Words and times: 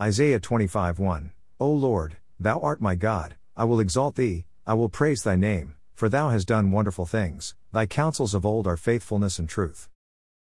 Isaiah 0.00 0.40
25 0.40 0.98
1. 0.98 1.30
O 1.60 1.70
Lord, 1.70 2.16
Thou 2.40 2.58
art 2.58 2.80
my 2.80 2.96
God, 2.96 3.36
I 3.56 3.62
will 3.62 3.78
exalt 3.78 4.16
Thee, 4.16 4.44
I 4.66 4.74
will 4.74 4.88
praise 4.88 5.22
Thy 5.22 5.36
name, 5.36 5.76
for 5.94 6.08
Thou 6.08 6.30
hast 6.30 6.48
done 6.48 6.72
wonderful 6.72 7.06
things, 7.06 7.54
Thy 7.70 7.86
counsels 7.86 8.34
of 8.34 8.44
old 8.44 8.66
are 8.66 8.76
faithfulness 8.76 9.38
and 9.38 9.48
truth. 9.48 9.88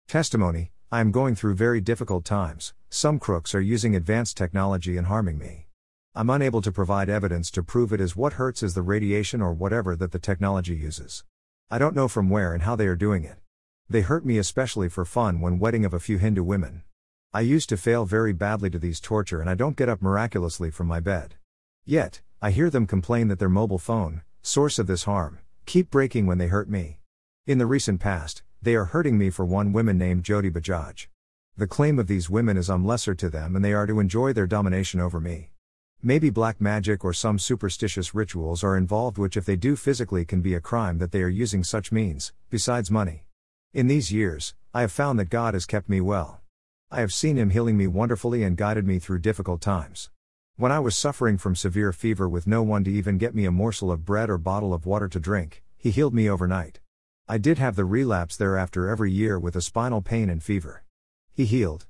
Testimony 0.08 0.70
I 0.92 1.00
am 1.00 1.10
going 1.10 1.34
through 1.34 1.56
very 1.56 1.82
difficult 1.82 2.24
times, 2.24 2.76
some 2.92 3.18
crooks 3.18 3.56
are 3.56 3.62
using 3.62 3.96
advanced 3.96 4.38
technology 4.38 4.96
and 4.96 5.08
harming 5.08 5.40
me. 5.40 5.66
I'm 6.14 6.30
unable 6.30 6.62
to 6.62 6.72
provide 6.72 7.10
evidence 7.10 7.50
to 7.52 7.64
prove 7.64 7.92
it 7.92 8.00
as 8.00 8.16
what 8.16 8.34
hurts 8.34 8.62
is 8.62 8.76
the 8.76 8.84
radiation 8.84 9.42
or 9.42 9.54
whatever 9.54 9.96
that 9.96 10.12
the 10.12 10.20
technology 10.20 10.76
uses. 10.76 11.24
I 11.72 11.80
don't 11.80 11.96
know 11.96 12.08
from 12.08 12.30
where 12.30 12.54
and 12.54 12.62
how 12.62 12.76
they 12.76 12.86
are 12.86 12.96
doing 12.96 13.24
it. 13.24 13.38
They 13.90 14.02
hurt 14.02 14.24
me 14.24 14.38
especially 14.38 14.88
for 14.88 15.04
fun 15.04 15.42
when 15.42 15.58
wedding 15.58 15.84
of 15.84 15.96
a 15.96 16.00
few 16.00 16.20
Hindu 16.20 16.44
women. 16.44 16.84
I 17.34 17.40
used 17.40 17.70
to 17.70 17.78
fail 17.78 18.04
very 18.04 18.34
badly 18.34 18.70
to 18.72 18.78
these 18.78 19.00
torture 19.00 19.40
and 19.40 19.50
I 19.50 19.56
don't 19.56 19.78
get 19.78 19.88
up 19.88 20.02
miraculously 20.02 20.70
from 20.70 20.88
my 20.88 21.00
bed. 21.00 21.36
Yet, 21.86 22.20
I 22.42 22.52
hear 22.52 22.70
them 22.70 22.86
complain 22.86 23.30
that 23.30 23.40
their 23.40 23.48
mobile 23.48 23.78
phone, 23.78 24.24
source 24.42 24.78
of 24.78 24.88
this 24.88 25.06
harm, 25.06 25.40
keep 25.66 25.90
breaking 25.90 26.26
when 26.26 26.40
they 26.40 26.48
hurt 26.48 26.70
me. 26.70 27.00
In 27.48 27.58
the 27.58 27.66
recent 27.66 28.02
past, 28.02 28.44
they 28.62 28.76
are 28.76 28.84
hurting 28.84 29.18
me 29.18 29.30
for 29.30 29.46
one 29.46 29.72
woman 29.72 29.98
named 29.98 30.26
Jyoti 30.26 30.52
Bajaj. 30.52 31.08
The 31.56 31.68
claim 31.68 32.00
of 32.00 32.08
these 32.08 32.30
women 32.30 32.58
is 32.58 32.70
I'm 32.70 32.86
lesser 32.86 33.16
to 33.16 33.30
them 33.30 33.56
and 33.56 33.64
they 33.64 33.72
are 33.72 33.88
to 33.88 34.02
enjoy 34.02 34.34
their 34.34 34.46
domination 34.46 35.00
over 35.00 35.22
me. 35.22 35.52
Maybe 36.04 36.30
black 36.30 36.60
magic 36.60 37.06
or 37.06 37.14
some 37.14 37.40
superstitious 37.40 38.14
rituals 38.14 38.62
are 38.62 38.76
involved, 38.76 39.18
which, 39.18 39.38
if 39.38 39.46
they 39.46 39.56
do 39.56 39.78
physically, 39.78 40.26
can 40.26 40.42
be 40.42 40.54
a 40.54 40.60
crime 40.60 40.98
that 40.98 41.14
they 41.14 41.22
are 41.22 41.30
using 41.30 41.64
such 41.64 41.94
means, 41.94 42.34
besides 42.50 42.92
money. 42.92 43.24
In 43.74 43.88
these 43.88 44.12
years, 44.12 44.54
I 44.74 44.82
have 44.82 44.92
found 44.92 45.18
that 45.20 45.30
God 45.30 45.54
has 45.54 45.66
kept 45.66 45.88
me 45.88 46.02
well. 46.02 46.41
I 46.94 47.00
have 47.00 47.14
seen 47.14 47.38
Him 47.38 47.52
healing 47.52 47.78
me 47.78 47.88
wonderfully 47.88 48.44
and 48.44 48.58
guided 48.58 48.86
me 48.86 49.00
through 49.00 49.20
difficult 49.20 49.62
times. 49.62 50.10
When 50.58 50.74
I 50.74 50.80
was 50.80 50.98
suffering 50.98 51.38
from 51.38 51.56
severe 51.56 51.94
fever 51.94 52.28
with 52.28 52.46
no 52.46 52.64
one 52.64 52.84
to 52.84 52.92
even 52.92 53.18
get 53.18 53.34
me 53.34 53.46
a 53.46 53.52
morsel 53.52 53.94
of 53.94 54.04
bread 54.04 54.30
or 54.30 54.38
bottle 54.38 54.74
of 54.74 54.86
water 54.86 55.08
to 55.08 55.18
drink, 55.18 55.64
He 55.78 55.90
healed 55.90 56.14
me 56.14 56.30
overnight. 56.30 56.82
I 57.30 57.38
did 57.38 57.60
have 57.60 57.78
the 57.78 57.86
relapse 57.86 58.36
thereafter 58.36 58.90
every 58.90 59.10
year 59.10 59.40
with 59.40 59.56
a 59.56 59.62
spinal 59.62 60.02
pain 60.02 60.30
and 60.30 60.44
fever. 60.44 60.84
He 61.32 61.46
healed. 61.46 61.86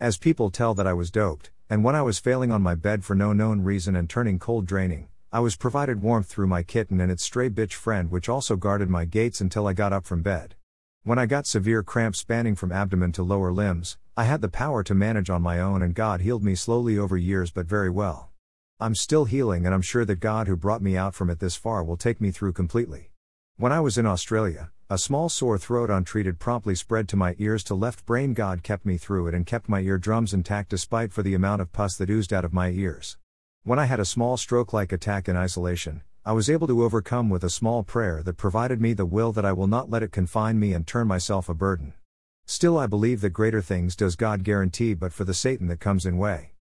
As 0.00 0.16
people 0.16 0.48
tell 0.48 0.72
that 0.72 0.86
I 0.86 0.94
was 0.94 1.10
doped, 1.10 1.50
and 1.68 1.84
when 1.84 1.94
I 1.94 2.00
was 2.00 2.18
failing 2.18 2.50
on 2.50 2.62
my 2.62 2.74
bed 2.74 3.04
for 3.04 3.14
no 3.14 3.34
known 3.34 3.60
reason 3.60 3.94
and 3.94 4.08
turning 4.08 4.38
cold 4.38 4.64
draining, 4.64 5.08
I 5.30 5.40
was 5.40 5.54
provided 5.54 6.00
warmth 6.00 6.28
through 6.28 6.46
my 6.46 6.62
kitten 6.62 6.98
and 6.98 7.12
its 7.12 7.22
stray 7.22 7.50
bitch 7.50 7.74
friend, 7.74 8.10
which 8.10 8.30
also 8.30 8.56
guarded 8.56 8.88
my 8.88 9.04
gates 9.04 9.42
until 9.42 9.66
I 9.66 9.74
got 9.74 9.92
up 9.92 10.06
from 10.06 10.22
bed. 10.22 10.54
When 11.02 11.18
I 11.18 11.26
got 11.26 11.46
severe 11.46 11.82
cramps 11.82 12.20
spanning 12.20 12.54
from 12.56 12.72
abdomen 12.72 13.12
to 13.12 13.22
lower 13.22 13.52
limbs, 13.52 13.98
I 14.18 14.24
had 14.24 14.40
the 14.40 14.48
power 14.48 14.82
to 14.82 14.94
manage 14.94 15.28
on 15.28 15.42
my 15.42 15.60
own, 15.60 15.82
and 15.82 15.94
God 15.94 16.22
healed 16.22 16.42
me 16.42 16.54
slowly 16.54 16.96
over 16.96 17.18
years 17.18 17.50
but 17.50 17.66
very 17.66 17.90
well. 17.90 18.30
I'm 18.80 18.94
still 18.94 19.26
healing, 19.26 19.66
and 19.66 19.74
I'm 19.74 19.82
sure 19.82 20.06
that 20.06 20.20
God 20.20 20.48
who 20.48 20.56
brought 20.56 20.80
me 20.80 20.96
out 20.96 21.14
from 21.14 21.28
it 21.28 21.38
this 21.38 21.54
far 21.54 21.84
will 21.84 21.98
take 21.98 22.18
me 22.18 22.30
through 22.30 22.54
completely. 22.54 23.10
When 23.58 23.72
I 23.72 23.80
was 23.80 23.98
in 23.98 24.06
Australia, 24.06 24.70
a 24.88 24.96
small 24.96 25.28
sore 25.28 25.58
throat 25.58 25.90
untreated 25.90 26.38
promptly 26.38 26.74
spread 26.74 27.10
to 27.10 27.16
my 27.16 27.36
ears 27.38 27.62
to 27.64 27.74
left 27.74 28.06
brain. 28.06 28.32
God 28.32 28.62
kept 28.62 28.86
me 28.86 28.96
through 28.96 29.26
it 29.26 29.34
and 29.34 29.44
kept 29.44 29.68
my 29.68 29.80
eardrums 29.80 30.32
intact 30.32 30.70
despite 30.70 31.12
for 31.12 31.22
the 31.22 31.34
amount 31.34 31.60
of 31.60 31.74
pus 31.74 31.98
that 31.98 32.08
oozed 32.08 32.32
out 32.32 32.46
of 32.46 32.54
my 32.54 32.70
ears. 32.70 33.18
When 33.64 33.78
I 33.78 33.84
had 33.84 34.00
a 34.00 34.06
small 34.06 34.38
stroke-like 34.38 34.92
attack 34.92 35.28
in 35.28 35.36
isolation, 35.36 36.00
I 36.24 36.32
was 36.32 36.48
able 36.48 36.68
to 36.68 36.84
overcome 36.84 37.28
with 37.28 37.44
a 37.44 37.50
small 37.50 37.82
prayer 37.82 38.22
that 38.22 38.38
provided 38.38 38.80
me 38.80 38.94
the 38.94 39.04
will 39.04 39.32
that 39.32 39.44
I 39.44 39.52
will 39.52 39.66
not 39.66 39.90
let 39.90 40.02
it 40.02 40.10
confine 40.10 40.58
me 40.58 40.72
and 40.72 40.86
turn 40.86 41.06
myself 41.06 41.50
a 41.50 41.54
burden. 41.54 41.92
Still 42.46 42.78
I 42.78 42.86
believe 42.86 43.20
that 43.22 43.30
greater 43.30 43.60
things 43.60 43.96
does 43.96 44.14
God 44.14 44.44
guarantee 44.44 44.94
but 44.94 45.12
for 45.12 45.24
the 45.24 45.34
Satan 45.34 45.66
that 45.66 45.80
comes 45.80 46.06
in 46.06 46.16
way. 46.16 46.52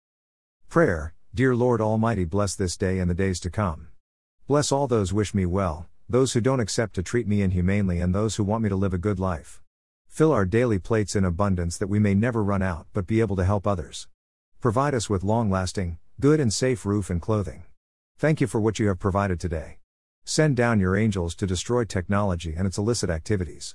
Prayer, 0.68 1.14
Dear 1.34 1.54
Lord 1.54 1.80
Almighty 1.80 2.24
bless 2.24 2.54
this 2.54 2.76
day 2.76 3.00
and 3.00 3.10
the 3.10 3.14
days 3.14 3.38
to 3.40 3.50
come. 3.50 3.88
Bless 4.46 4.70
all 4.70 4.86
those 4.86 5.12
wish 5.12 5.34
me 5.34 5.44
well, 5.44 5.88
those 6.08 6.32
who 6.32 6.40
don't 6.40 6.60
accept 6.60 6.94
to 6.94 7.02
treat 7.02 7.26
me 7.26 7.42
inhumanely, 7.42 7.98
and 7.98 8.14
those 8.14 8.36
who 8.36 8.44
want 8.44 8.62
me 8.62 8.68
to 8.68 8.76
live 8.76 8.94
a 8.94 8.98
good 8.98 9.18
life. 9.18 9.60
Fill 10.06 10.32
our 10.32 10.44
daily 10.44 10.78
plates 10.78 11.16
in 11.16 11.24
abundance 11.24 11.76
that 11.76 11.88
we 11.88 11.98
may 11.98 12.14
never 12.14 12.42
run 12.42 12.62
out 12.62 12.86
but 12.92 13.06
be 13.06 13.20
able 13.20 13.34
to 13.34 13.44
help 13.44 13.66
others. 13.66 14.06
Provide 14.60 14.94
us 14.94 15.10
with 15.10 15.24
long 15.24 15.50
lasting, 15.50 15.98
good 16.20 16.38
and 16.38 16.52
safe 16.52 16.86
roof 16.86 17.10
and 17.10 17.20
clothing. 17.20 17.64
Thank 18.16 18.40
you 18.40 18.46
for 18.46 18.60
what 18.60 18.78
you 18.78 18.86
have 18.86 19.00
provided 19.00 19.40
today. 19.40 19.78
Send 20.24 20.56
down 20.56 20.78
your 20.78 20.96
angels 20.96 21.34
to 21.34 21.48
destroy 21.48 21.84
technology 21.84 22.54
and 22.56 22.66
its 22.66 22.78
illicit 22.78 23.10
activities. 23.10 23.74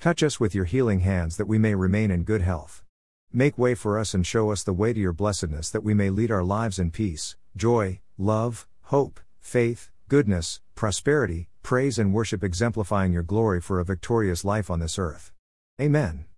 Touch 0.00 0.22
us 0.22 0.40
with 0.40 0.54
your 0.54 0.64
healing 0.64 1.00
hands 1.00 1.36
that 1.36 1.44
we 1.44 1.58
may 1.58 1.74
remain 1.74 2.10
in 2.10 2.22
good 2.22 2.40
health. 2.40 2.82
Make 3.34 3.58
way 3.58 3.74
for 3.74 3.98
us 3.98 4.14
and 4.14 4.26
show 4.26 4.50
us 4.50 4.62
the 4.62 4.72
way 4.72 4.94
to 4.94 4.98
your 4.98 5.12
blessedness 5.12 5.68
that 5.70 5.84
we 5.84 5.92
may 5.92 6.08
lead 6.08 6.30
our 6.30 6.42
lives 6.42 6.78
in 6.78 6.90
peace, 6.90 7.36
joy, 7.54 8.00
love, 8.16 8.66
hope, 8.84 9.20
faith, 9.40 9.90
goodness, 10.08 10.62
prosperity, 10.74 11.48
praise, 11.62 11.98
and 11.98 12.14
worship 12.14 12.42
exemplifying 12.42 13.12
your 13.12 13.22
glory 13.22 13.60
for 13.60 13.78
a 13.78 13.84
victorious 13.84 14.42
life 14.42 14.70
on 14.70 14.80
this 14.80 14.98
earth. 14.98 15.32
Amen. 15.78 16.24